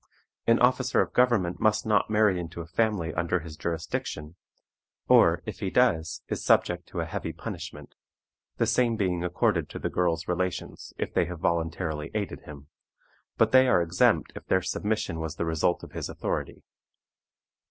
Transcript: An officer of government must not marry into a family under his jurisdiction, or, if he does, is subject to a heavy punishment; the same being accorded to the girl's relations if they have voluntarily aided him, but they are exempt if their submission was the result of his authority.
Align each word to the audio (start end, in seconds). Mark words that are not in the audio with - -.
An 0.47 0.57
officer 0.57 0.99
of 0.99 1.13
government 1.13 1.59
must 1.59 1.85
not 1.85 2.09
marry 2.09 2.39
into 2.39 2.61
a 2.61 2.65
family 2.65 3.13
under 3.13 3.41
his 3.41 3.55
jurisdiction, 3.55 4.35
or, 5.07 5.43
if 5.45 5.59
he 5.59 5.69
does, 5.69 6.23
is 6.27 6.43
subject 6.43 6.87
to 6.87 7.01
a 7.01 7.05
heavy 7.05 7.31
punishment; 7.31 7.93
the 8.57 8.65
same 8.65 8.95
being 8.95 9.23
accorded 9.23 9.69
to 9.69 9.77
the 9.77 9.91
girl's 9.91 10.27
relations 10.27 10.91
if 10.97 11.13
they 11.13 11.25
have 11.25 11.39
voluntarily 11.39 12.09
aided 12.15 12.39
him, 12.45 12.67
but 13.37 13.51
they 13.51 13.67
are 13.67 13.79
exempt 13.83 14.33
if 14.35 14.47
their 14.47 14.63
submission 14.63 15.19
was 15.19 15.35
the 15.35 15.45
result 15.45 15.83
of 15.83 15.91
his 15.91 16.09
authority. 16.09 16.63